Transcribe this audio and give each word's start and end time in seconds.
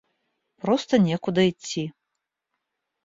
просто 0.63 0.97
некуда 1.05 1.45
идти. 1.49 1.87